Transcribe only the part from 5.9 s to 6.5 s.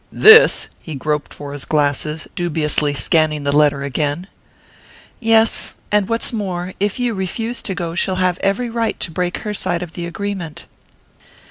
And what's